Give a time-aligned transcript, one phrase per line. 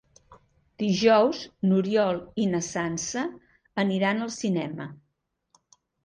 [0.83, 3.25] Dijous n'Oriol i na Sança
[3.83, 4.89] aniran al cinema.